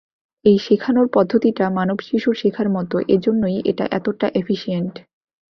এই 0.45 0.57
শেখানোর 0.59 1.07
পদ্ধতিটা 1.15 1.65
মানব 1.69 1.97
শিশুর 2.07 2.35
শেখার 2.41 2.67
মত, 2.69 2.91
এজন্যই 3.15 3.57
এটা 3.71 3.85
এতটা 3.91 4.27
এফিশিয়েন্ট! 4.35 4.93